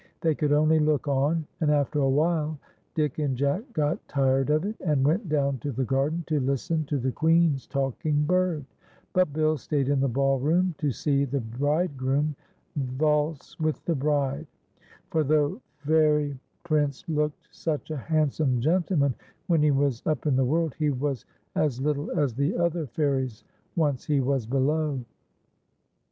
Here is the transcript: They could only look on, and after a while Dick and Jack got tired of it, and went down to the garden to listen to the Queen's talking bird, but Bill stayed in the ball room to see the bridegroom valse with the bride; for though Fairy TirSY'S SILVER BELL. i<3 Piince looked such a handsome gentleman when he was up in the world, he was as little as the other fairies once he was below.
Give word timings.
They 0.21 0.33
could 0.33 0.51
only 0.51 0.79
look 0.79 1.07
on, 1.07 1.45
and 1.59 1.69
after 1.69 1.99
a 1.99 2.09
while 2.09 2.57
Dick 2.95 3.19
and 3.19 3.37
Jack 3.37 3.61
got 3.71 3.99
tired 4.07 4.49
of 4.49 4.65
it, 4.65 4.75
and 4.81 5.05
went 5.05 5.29
down 5.29 5.59
to 5.59 5.71
the 5.71 5.85
garden 5.85 6.23
to 6.25 6.39
listen 6.39 6.85
to 6.85 6.97
the 6.97 7.11
Queen's 7.11 7.67
talking 7.67 8.23
bird, 8.23 8.65
but 9.13 9.31
Bill 9.31 9.57
stayed 9.57 9.89
in 9.89 9.99
the 9.99 10.07
ball 10.07 10.39
room 10.39 10.73
to 10.79 10.89
see 10.89 11.23
the 11.23 11.39
bridegroom 11.41 12.35
valse 12.75 13.59
with 13.59 13.85
the 13.85 13.93
bride; 13.93 14.47
for 15.11 15.23
though 15.23 15.61
Fairy 15.85 16.35
TirSY'S 16.65 16.65
SILVER 16.65 16.65
BELL. 16.65 16.79
i<3 16.79 16.85
Piince 16.89 17.15
looked 17.15 17.55
such 17.55 17.91
a 17.91 17.97
handsome 17.97 18.59
gentleman 18.59 19.13
when 19.45 19.61
he 19.61 19.69
was 19.69 20.01
up 20.07 20.25
in 20.25 20.35
the 20.35 20.43
world, 20.43 20.73
he 20.79 20.89
was 20.89 21.25
as 21.53 21.79
little 21.79 22.09
as 22.19 22.33
the 22.33 22.57
other 22.57 22.87
fairies 22.87 23.43
once 23.75 24.05
he 24.05 24.19
was 24.19 24.47
below. 24.47 24.99